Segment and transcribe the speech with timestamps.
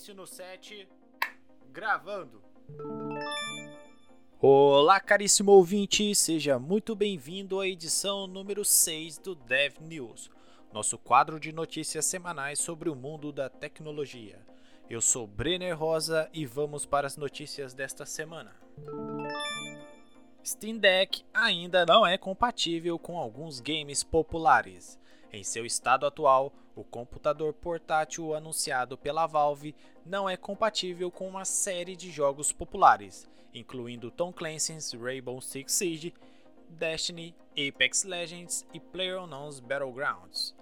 [0.00, 0.88] Início no set.
[1.70, 2.42] Gravando.
[4.40, 10.30] Olá, caríssimo ouvinte, seja muito bem-vindo à edição número 6 do Dev News,
[10.72, 14.38] nosso quadro de notícias semanais sobre o mundo da tecnologia.
[14.88, 18.56] Eu sou Brenner Rosa e vamos para as notícias desta semana.
[20.42, 24.98] Steam Deck ainda não é compatível com alguns games populares.
[25.30, 29.74] Em seu estado atual, o computador portátil anunciado pela Valve
[30.04, 36.14] não é compatível com uma série de jogos populares, incluindo Tom Clancy's Rainbow Six Siege,
[36.68, 40.54] Destiny, Apex Legends e PlayerUnknown's Battlegrounds.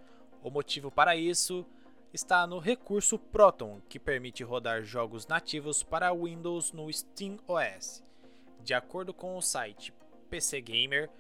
[0.43, 1.67] O motivo para isso
[2.13, 8.03] está no recurso Proton, que permite rodar jogos nativos para Windows no Steam OS.
[8.65, 9.93] De acordo com o site
[10.31, 11.11] PC Gamer,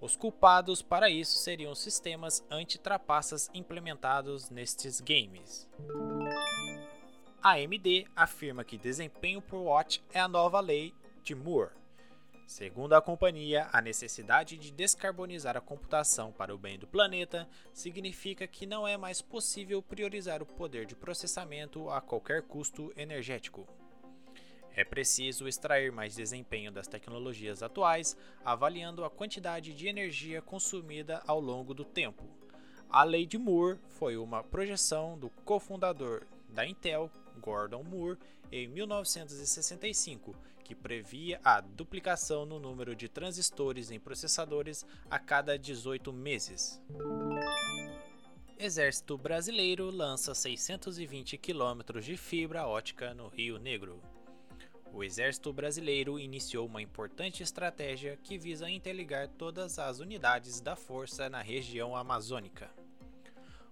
[0.00, 5.68] os culpados para isso seriam sistemas anti-trapaças implementados nestes games.
[7.42, 11.70] A AMD afirma que desempenho por watt é a nova lei de Moore.
[12.46, 18.46] Segundo a companhia, a necessidade de descarbonizar a computação para o bem do planeta significa
[18.46, 23.68] que não é mais possível priorizar o poder de processamento a qualquer custo energético.
[24.78, 31.40] É preciso extrair mais desempenho das tecnologias atuais, avaliando a quantidade de energia consumida ao
[31.40, 32.22] longo do tempo.
[32.88, 38.18] A lei de Moore foi uma projeção do cofundador da Intel, Gordon Moore,
[38.52, 46.12] em 1965, que previa a duplicação no número de transistores em processadores a cada 18
[46.12, 46.80] meses.
[48.56, 54.00] Exército Brasileiro lança 620 km de fibra ótica no Rio Negro
[54.98, 61.30] o Exército Brasileiro iniciou uma importante estratégia que visa interligar todas as unidades da força
[61.30, 62.68] na região amazônica.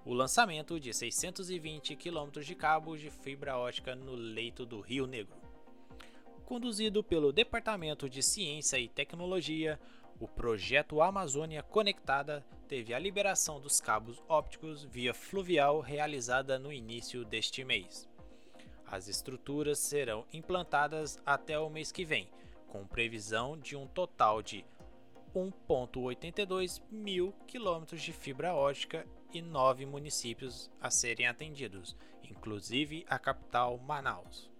[0.04, 5.34] O lançamento de 620 km de cabos de fibra ótica no leito do Rio Negro.
[6.44, 9.80] Conduzido pelo Departamento de Ciência e Tecnologia,
[10.20, 17.24] o projeto Amazônia Conectada teve a liberação dos cabos ópticos via fluvial realizada no início
[17.24, 18.08] deste mês.
[18.86, 22.28] As estruturas serão implantadas até o mês que vem,
[22.68, 24.64] com previsão de um total de
[25.34, 33.76] 1,82 mil quilômetros de fibra ótica e nove municípios a serem atendidos, inclusive a capital
[33.78, 34.50] Manaus.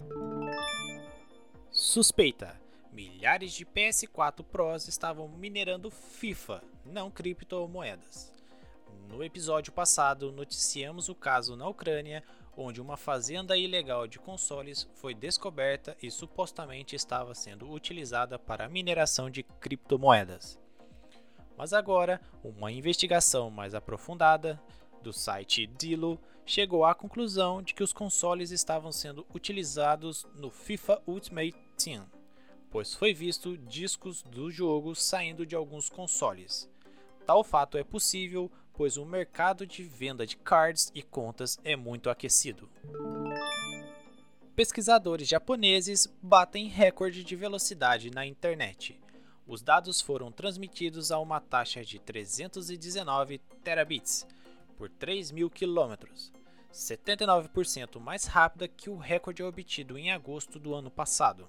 [1.71, 2.61] Suspeita:
[2.93, 8.33] milhares de PS4 Pros estavam minerando FIFA, não criptomoedas.
[9.09, 12.25] No episódio passado, noticiamos o caso na Ucrânia,
[12.57, 19.29] onde uma fazenda ilegal de consoles foi descoberta e supostamente estava sendo utilizada para mineração
[19.29, 20.59] de criptomoedas.
[21.57, 24.61] Mas agora, uma investigação mais aprofundada
[25.03, 31.03] do site Dilo chegou à conclusão de que os consoles estavam sendo utilizados no FIFA
[31.07, 32.07] Ultimate Team,
[32.71, 36.71] pois foi visto discos do jogo saindo de alguns consoles.
[37.27, 42.11] Tal fato é possível pois o mercado de venda de cards e contas é muito
[42.11, 42.69] aquecido.
[44.55, 49.01] Pesquisadores japoneses batem recorde de velocidade na internet.
[49.47, 54.27] Os dados foram transmitidos a uma taxa de 319 terabits
[54.77, 56.07] por 3.000 km,
[56.73, 61.49] 79% mais rápida que o recorde obtido em agosto do ano passado.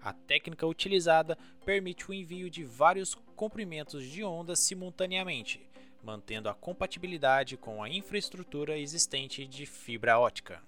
[0.00, 5.67] A técnica utilizada permite o envio de vários comprimentos de onda simultaneamente,
[6.02, 10.62] mantendo a compatibilidade com a infraestrutura existente de fibra ótica.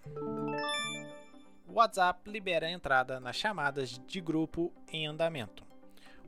[1.67, 5.65] O WhatsApp libera a entrada nas chamadas de grupo em andamento.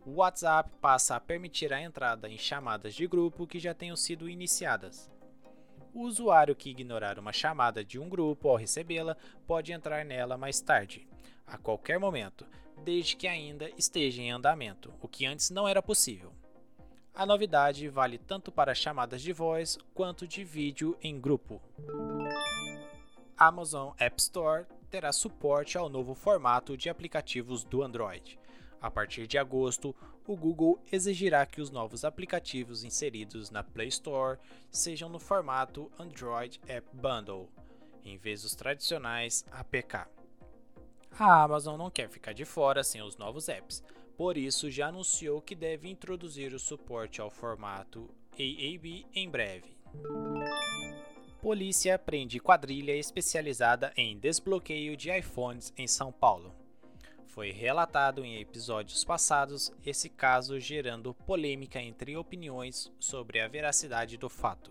[0.06, 4.28] O WhatsApp passa a permitir a entrada em chamadas de grupo que já tenham sido
[4.28, 5.10] iniciadas.
[5.94, 10.60] O usuário que ignorar uma chamada de um grupo ao recebê-la pode entrar nela mais
[10.60, 11.06] tarde,
[11.46, 12.46] a qualquer momento,
[12.82, 16.32] desde que ainda esteja em andamento, o que antes não era possível.
[17.14, 21.60] A novidade vale tanto para chamadas de voz quanto de vídeo em grupo.
[23.36, 28.38] Amazon App Store terá suporte ao novo formato de aplicativos do Android.
[28.80, 29.94] A partir de agosto,
[30.26, 34.38] o Google exigirá que os novos aplicativos inseridos na Play Store
[34.70, 37.48] sejam no formato Android App Bundle,
[38.04, 40.08] em vez dos tradicionais APK.
[41.18, 43.82] A Amazon não quer ficar de fora sem os novos apps,
[44.16, 49.76] por isso, já anunciou que deve introduzir o suporte ao formato AAB em breve.
[51.40, 56.54] Polícia prende quadrilha especializada em desbloqueio de iPhones em São Paulo.
[57.26, 64.28] Foi relatado em episódios passados esse caso gerando polêmica entre opiniões sobre a veracidade do
[64.28, 64.70] fato.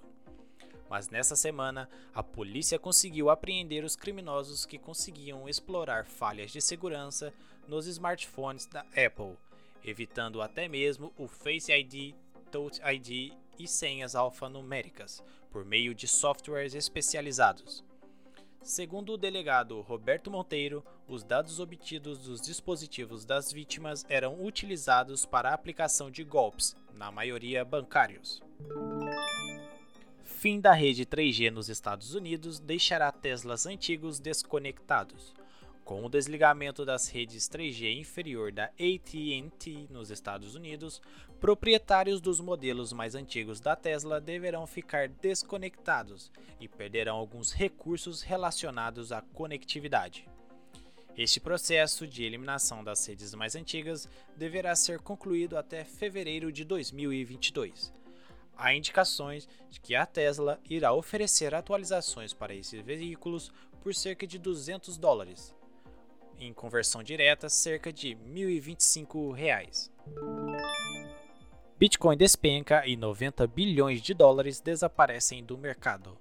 [0.91, 7.33] mas nessa semana a polícia conseguiu apreender os criminosos que conseguiam explorar falhas de segurança
[7.67, 9.37] nos smartphones da Apple,
[9.83, 12.13] evitando até mesmo o Face ID,
[12.51, 17.83] Touch ID e senhas alfanuméricas por meio de softwares especializados.
[18.61, 25.49] Segundo o delegado Roberto Monteiro, os dados obtidos dos dispositivos das vítimas eram utilizados para
[25.49, 28.41] a aplicação de golpes, na maioria bancários
[30.41, 35.35] fim da rede 3G nos Estados Unidos deixará Teslas antigos desconectados.
[35.83, 41.01] Com o desligamento das redes 3G inferior da AT&T nos Estados Unidos,
[41.39, 49.11] proprietários dos modelos mais antigos da Tesla deverão ficar desconectados e perderão alguns recursos relacionados
[49.11, 50.27] à conectividade.
[51.17, 54.07] Este processo de eliminação das redes mais antigas
[54.37, 57.91] deverá ser concluído até fevereiro de 2022
[58.61, 63.51] há indicações de que a Tesla irá oferecer atualizações para esses veículos
[63.81, 65.55] por cerca de 200 dólares,
[66.45, 69.91] em conversão direta, cerca de 1.025 reais.
[71.77, 76.17] Bitcoin despenca e 90 bilhões de dólares desaparecem do mercado.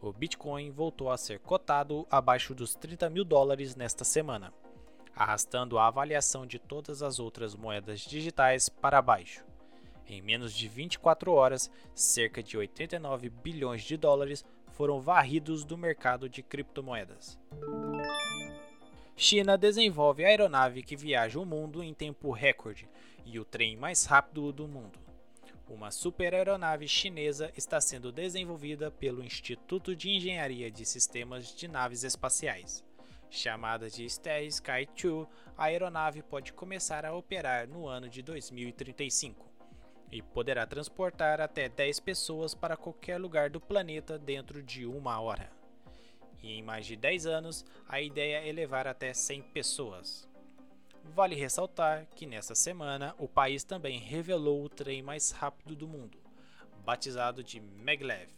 [0.00, 4.52] O Bitcoin voltou a ser cotado abaixo dos 30 mil dólares nesta semana,
[5.14, 9.44] arrastando a avaliação de todas as outras moedas digitais para baixo.
[10.06, 16.28] Em menos de 24 horas, cerca de 89 bilhões de dólares foram varridos do mercado
[16.28, 17.38] de criptomoedas.
[19.16, 22.88] China desenvolve aeronave que viaja o mundo em tempo recorde
[23.24, 24.98] e o trem mais rápido do mundo.
[25.68, 32.84] Uma superaeronave chinesa está sendo desenvolvida pelo Instituto de Engenharia de Sistemas de Naves Espaciais.
[33.30, 35.26] Chamada de Star Sky 2,
[35.56, 39.46] a aeronave pode começar a operar no ano de 2035
[40.10, 45.61] e poderá transportar até 10 pessoas para qualquer lugar do planeta dentro de uma hora.
[46.42, 50.28] E em mais de 10 anos, a ideia é levar até 100 pessoas.
[51.04, 56.18] Vale ressaltar que nessa semana o país também revelou o trem mais rápido do mundo,
[56.84, 58.30] batizado de Maglev,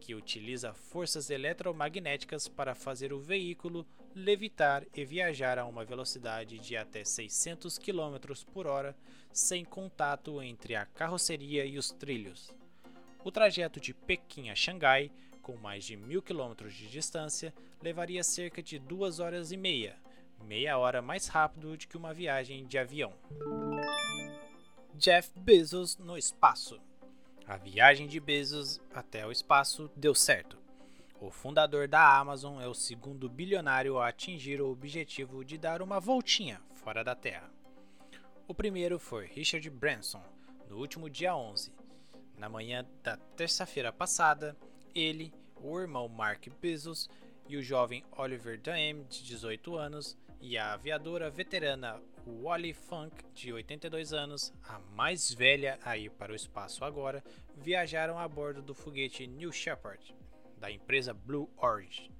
[0.00, 6.76] que utiliza forças eletromagnéticas para fazer o veículo levitar e viajar a uma velocidade de
[6.76, 8.16] até 600 km
[8.52, 8.96] por hora
[9.32, 12.50] sem contato entre a carroceria e os trilhos.
[13.24, 15.10] O trajeto de Pequim a Xangai,
[15.44, 19.94] com mais de mil km de distância, levaria cerca de duas horas e meia,
[20.42, 23.12] meia hora mais rápido do que uma viagem de avião.
[24.94, 26.80] Jeff Bezos no espaço.
[27.46, 30.58] A viagem de Bezos até o espaço deu certo.
[31.20, 36.00] O fundador da Amazon é o segundo bilionário a atingir o objetivo de dar uma
[36.00, 37.50] voltinha fora da Terra.
[38.48, 40.22] O primeiro foi Richard Branson,
[40.70, 41.70] no último dia 11.
[42.38, 44.56] Na manhã da terça-feira passada,
[44.94, 47.08] ele, o irmão Mark Bezos
[47.48, 53.52] e o jovem Oliver Daem, de 18 anos, e a aviadora veterana Wally Funk, de
[53.52, 57.22] 82 anos, a mais velha a ir para o espaço agora,
[57.56, 60.14] viajaram a bordo do foguete New Shepard,
[60.58, 62.10] da empresa Blue Origin.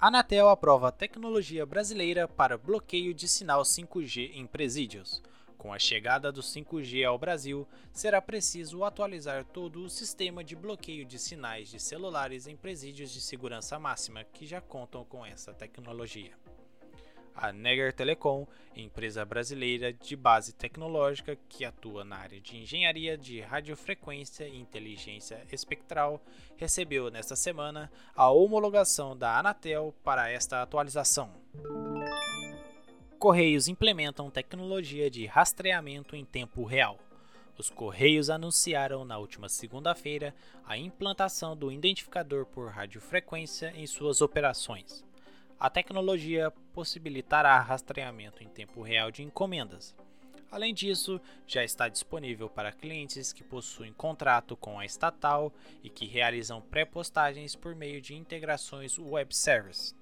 [0.00, 5.20] Anatel aprova tecnologia brasileira para bloqueio de sinal 5G em presídios.
[5.58, 11.04] Com a chegada do 5G ao Brasil, será preciso atualizar todo o sistema de bloqueio
[11.04, 16.32] de sinais de celulares em presídios de segurança máxima que já contam com essa tecnologia.
[17.34, 23.40] A Neger Telecom, empresa brasileira de base tecnológica que atua na área de engenharia de
[23.40, 26.20] radiofrequência e inteligência espectral,
[26.56, 31.32] recebeu nesta semana a homologação da Anatel para esta atualização.
[33.18, 37.00] Correios implementam tecnologia de rastreamento em tempo real.
[37.58, 40.32] Os Correios anunciaram na última segunda-feira
[40.64, 45.04] a implantação do identificador por radiofrequência em suas operações.
[45.58, 49.96] A tecnologia possibilitará rastreamento em tempo real de encomendas.
[50.48, 56.06] Além disso, já está disponível para clientes que possuem contrato com a estatal e que
[56.06, 59.97] realizam pré-postagens por meio de integrações web service.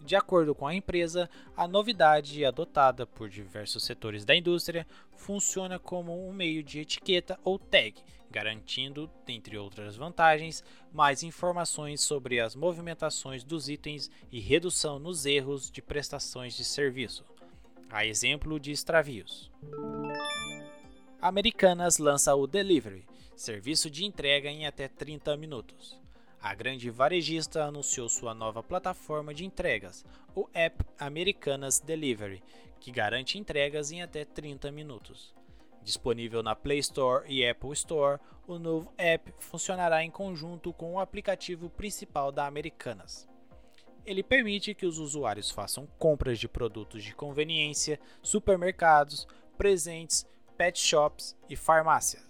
[0.00, 4.86] De acordo com a empresa, a novidade adotada por diversos setores da indústria
[5.16, 10.62] funciona como um meio de etiqueta ou tag garantindo, dentre outras vantagens,
[10.92, 17.24] mais informações sobre as movimentações dos itens e redução nos erros de prestações de serviço,
[17.90, 19.50] a exemplo de extravios.
[21.20, 25.98] Americanas lança o Delivery, serviço de entrega em até 30 minutos.
[26.46, 32.40] A grande varejista anunciou sua nova plataforma de entregas, o App Americanas Delivery,
[32.78, 35.34] que garante entregas em até 30 minutos.
[35.82, 41.00] Disponível na Play Store e Apple Store, o novo app funcionará em conjunto com o
[41.00, 43.28] aplicativo principal da Americanas.
[44.04, 49.26] Ele permite que os usuários façam compras de produtos de conveniência, supermercados,
[49.58, 50.24] presentes,
[50.56, 52.24] pet shops e farmácias.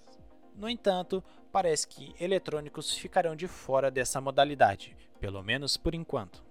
[0.57, 1.23] No entanto,
[1.57, 6.45] parece que eletrônicos ficarão de fora dessa modalidade, pelo menos por enquanto.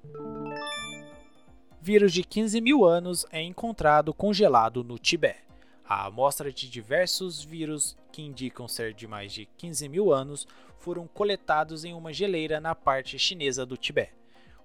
[1.79, 5.43] Vírus de 15 mil anos é encontrado congelado no Tibete.
[5.87, 10.47] A amostra de diversos vírus que indicam ser de mais de 15 mil anos
[10.79, 14.15] foram coletados em uma geleira na parte chinesa do Tibete.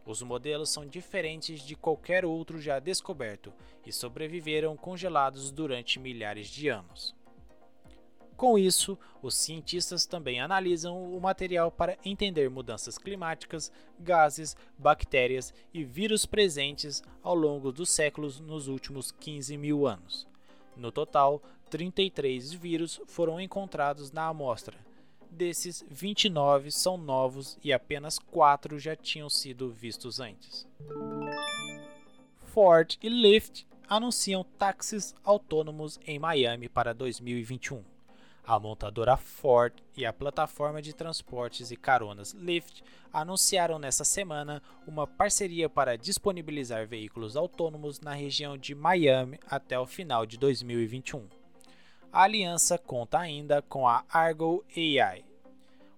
[0.07, 3.53] Os modelos são diferentes de qualquer outro já descoberto
[3.85, 7.15] e sobreviveram congelados durante milhares de anos.
[8.41, 15.85] Com isso, os cientistas também analisam o material para entender mudanças climáticas, gases, bactérias e
[15.85, 20.27] vírus presentes ao longo dos séculos nos últimos 15 mil anos.
[20.75, 24.79] No total, 33 vírus foram encontrados na amostra.
[25.31, 30.67] Desses, 29 são novos e apenas 4 já tinham sido vistos antes.
[32.47, 37.85] Ford e Lyft anunciam táxis autônomos em Miami para 2021.
[38.47, 42.83] A montadora Ford e a plataforma de transportes e caronas Lyft
[43.13, 49.87] anunciaram nesta semana uma parceria para disponibilizar veículos autônomos na região de Miami até o
[49.87, 51.29] final de 2021.
[52.13, 55.25] A aliança conta ainda com a Argo AI,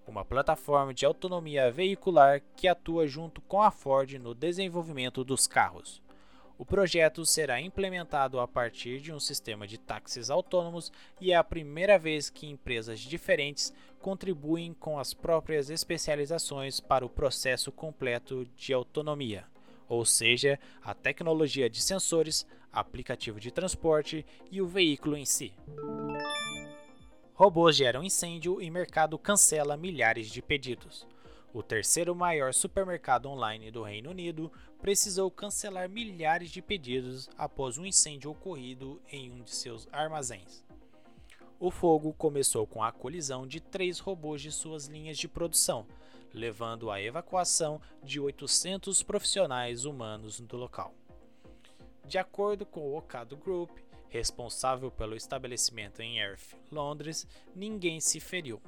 [0.05, 6.02] uma plataforma de autonomia veicular que atua junto com a Ford no desenvolvimento dos carros.
[6.57, 11.43] O projeto será implementado a partir de um sistema de táxis autônomos e é a
[11.43, 18.71] primeira vez que empresas diferentes contribuem com as próprias especializações para o processo completo de
[18.71, 19.45] autonomia,
[19.89, 25.53] ou seja, a tecnologia de sensores, aplicativo de transporte e o veículo em si.
[27.33, 31.07] Robôs geram incêndio e mercado cancela milhares de pedidos.
[31.53, 37.85] O terceiro maior supermercado online do Reino Unido precisou cancelar milhares de pedidos após um
[37.85, 40.65] incêndio ocorrido em um de seus armazéns.
[41.59, 45.85] O fogo começou com a colisão de três robôs de suas linhas de produção,
[46.33, 50.91] levando à evacuação de 800 profissionais humanos do local.
[52.07, 53.69] De acordo com o Ocado Group,
[54.09, 58.59] responsável pelo estabelecimento em Earth, Londres, ninguém se feriu.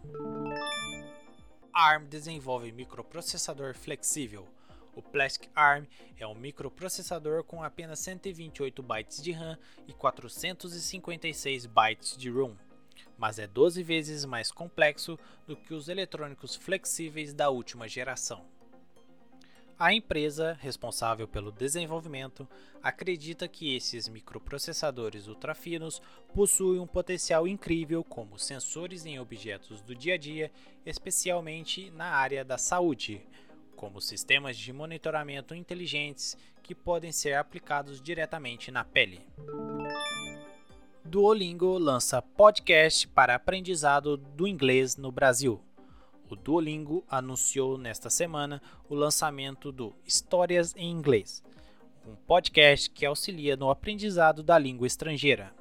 [1.76, 4.48] ARM desenvolve microprocessador flexível.
[4.96, 5.86] O Plastic ARM
[6.18, 12.56] é um microprocessador com apenas 128 bytes de RAM e 456 bytes de ROM,
[13.18, 18.46] mas é 12 vezes mais complexo do que os eletrônicos flexíveis da última geração.
[19.78, 22.48] A empresa responsável pelo desenvolvimento
[22.82, 26.02] acredita que esses microprocessadores ultrafinos
[26.34, 30.50] possuem um potencial incrível como sensores em objetos do dia a dia,
[30.86, 33.22] especialmente na área da saúde,
[33.76, 39.22] como sistemas de monitoramento inteligentes que podem ser aplicados diretamente na pele.
[41.04, 45.62] Duolingo lança podcast para aprendizado do inglês no Brasil
[46.30, 51.44] o Duolingo anunciou nesta semana o lançamento do Histórias em Inglês,
[52.08, 55.54] um podcast que auxilia no aprendizado da língua estrangeira.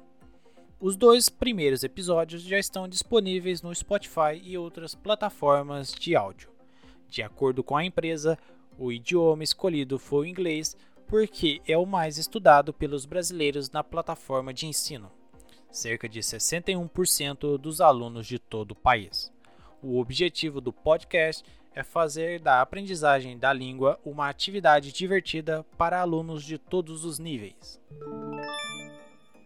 [0.79, 6.49] Os dois primeiros episódios já estão disponíveis no Spotify e outras plataformas de áudio.
[7.07, 8.37] De acordo com a empresa,
[8.77, 10.75] o idioma escolhido foi o inglês
[11.07, 15.11] porque é o mais estudado pelos brasileiros na plataforma de ensino,
[15.71, 19.31] cerca de 61% dos alunos de todo o país.
[19.87, 26.43] O objetivo do podcast é fazer da aprendizagem da língua uma atividade divertida para alunos
[26.43, 27.79] de todos os níveis.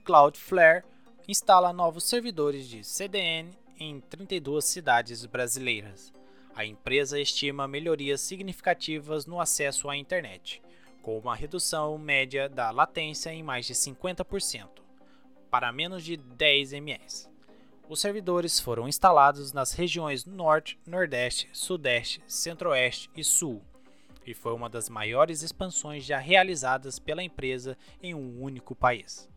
[0.06, 0.86] Cloudflare
[1.28, 6.14] instala novos servidores de CDN em 32 cidades brasileiras.
[6.56, 10.62] A empresa estima melhorias significativas no acesso à internet,
[11.02, 14.70] com uma redução média da latência em mais de 50%,
[15.52, 17.30] para menos de 10 ms.
[17.90, 23.64] Os servidores foram instalados nas regiões Norte, Nordeste, Sudeste, Centro-Oeste e Sul,
[24.24, 29.28] e foi uma das maiores expansões já realizadas pela empresa em um único país.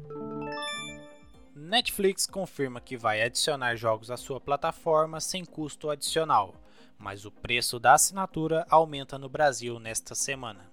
[1.56, 6.54] Netflix confirma que vai adicionar jogos à sua plataforma sem custo adicional,
[6.98, 10.71] mas o preço da assinatura aumenta no Brasil nesta semana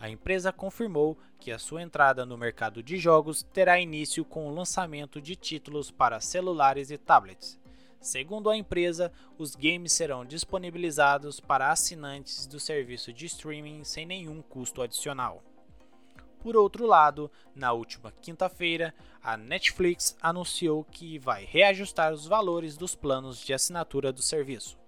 [0.00, 4.54] a empresa confirmou que a sua entrada no mercado de jogos terá início com o
[4.54, 7.58] lançamento de títulos para celulares e tablets.
[8.00, 14.40] Segundo a empresa, os games serão disponibilizados para assinantes do serviço de streaming sem nenhum
[14.40, 15.42] custo adicional.
[16.38, 22.94] Por outro lado, na última quinta-feira, a Netflix anunciou que vai reajustar os valores dos
[22.94, 24.78] planos de assinatura do serviço.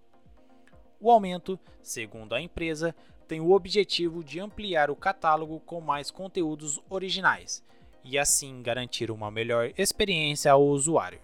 [1.01, 2.95] O aumento, segundo a empresa,
[3.31, 7.65] tem o objetivo de ampliar o catálogo com mais conteúdos originais
[8.03, 11.21] e assim garantir uma melhor experiência ao usuário.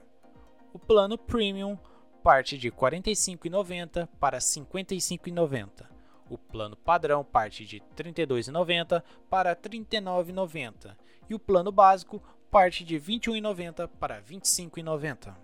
[0.73, 1.77] O plano Premium
[2.23, 5.85] parte de R$ 45,90 para R$ 55,90
[6.31, 10.97] o plano padrão parte de R$ 32,90 para R$ 39,90
[11.29, 12.23] e o plano básico
[12.53, 15.35] parte de R$ 21,90 para R$ 25,90.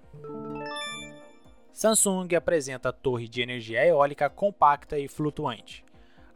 [1.73, 5.85] Samsung apresenta torre de energia eólica compacta e flutuante.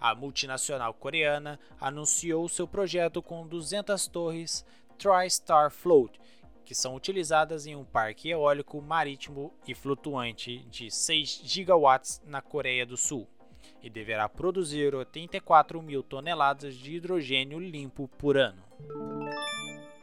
[0.00, 4.64] A multinacional coreana anunciou seu projeto com 200 torres
[4.98, 6.20] TriStar Float,
[6.64, 12.84] que são utilizadas em um parque eólico marítimo e flutuante de 6 gigawatts na Coreia
[12.84, 13.28] do Sul
[13.82, 18.62] e deverá produzir 84 mil toneladas de hidrogênio limpo por ano.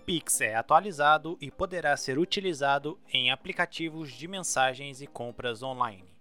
[0.06, 6.13] Pix é atualizado e poderá ser utilizado em aplicativos de mensagens e compras online.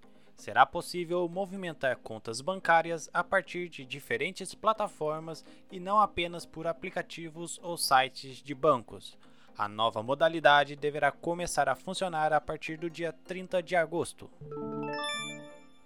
[0.43, 7.61] Será possível movimentar contas bancárias a partir de diferentes plataformas e não apenas por aplicativos
[7.63, 9.17] ou sites de bancos.
[9.57, 14.29] A nova modalidade deverá começar a funcionar a partir do dia 30 de agosto.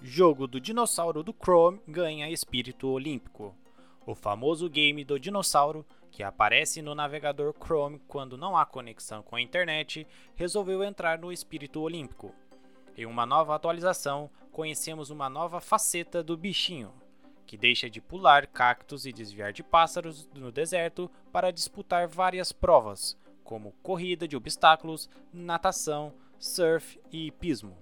[0.01, 3.55] Jogo do dinossauro do Chrome ganha espírito olímpico.
[4.07, 9.37] O famoso game do dinossauro, que aparece no navegador Chrome quando não há conexão com
[9.37, 12.35] a internet, resolveu entrar no espírito olímpico.
[12.97, 16.91] Em uma nova atualização, conhecemos uma nova faceta do bichinho,
[17.47, 23.15] que deixa de pular cactos e desviar de pássaros no deserto para disputar várias provas,
[23.45, 27.77] como corrida de obstáculos, natação, surf e hipismo.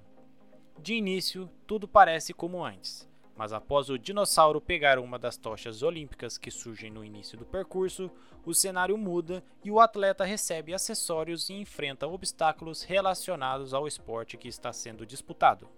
[0.80, 6.38] De início, tudo parece como antes, mas após o dinossauro pegar uma das tochas olímpicas
[6.38, 8.10] que surgem no início do percurso,
[8.44, 14.48] o cenário muda e o atleta recebe acessórios e enfrenta obstáculos relacionados ao esporte que
[14.48, 15.68] está sendo disputado.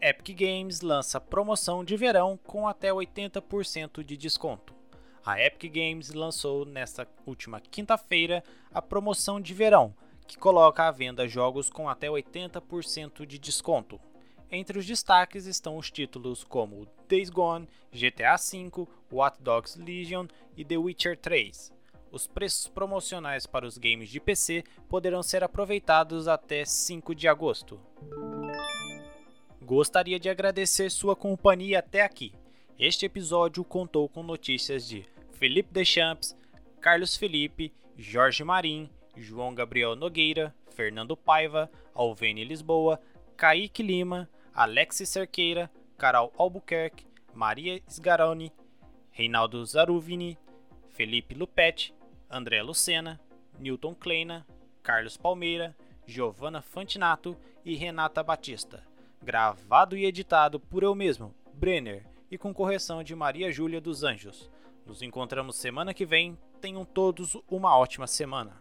[0.00, 4.74] Epic Games lança promoção de verão com até 80% de desconto.
[5.24, 9.94] A Epic Games lançou nesta última quinta-feira a promoção de verão
[10.26, 13.98] que coloca à venda jogos com até 80% de desconto.
[14.50, 20.64] Entre os destaques estão os títulos como Days Gone, GTA V, Watch Dogs Legion e
[20.64, 21.72] The Witcher 3.
[22.10, 27.78] Os preços promocionais para os games de PC poderão ser aproveitados até 5 de agosto.
[29.60, 32.32] Gostaria de agradecer sua companhia até aqui.
[32.78, 36.34] Este episódio contou com notícias de Felipe Deschamps,
[36.80, 42.98] Carlos Felipe, Jorge Marim, João Gabriel Nogueira, Fernando Paiva, Alvene Lisboa,
[43.36, 44.28] Kaique Lima,
[44.58, 48.52] Alexis Cerqueira, Carol Albuquerque, Maria Sgaroni,
[49.12, 50.36] Reinaldo Zaruvini,
[50.88, 51.94] Felipe Lupetti,
[52.28, 53.20] André Lucena,
[53.56, 54.44] Newton Kleina,
[54.82, 58.82] Carlos Palmeira, Giovanna Fantinato e Renata Batista.
[59.22, 64.50] Gravado e editado por eu mesmo, Brenner, e com correção de Maria Júlia dos Anjos.
[64.84, 66.36] Nos encontramos semana que vem.
[66.60, 68.60] Tenham todos uma ótima semana.